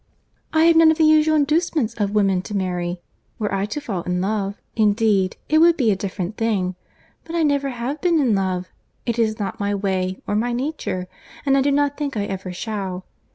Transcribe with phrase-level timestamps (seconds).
[0.51, 3.01] —"I have none of the usual inducements of women to marry.
[3.37, 6.73] Were I to fall in love, indeed, it would be a different thing!
[7.23, 8.65] but I never have been in love;
[9.05, 11.07] it is not my way, or my nature;
[11.45, 13.05] and I do not think I ever shall.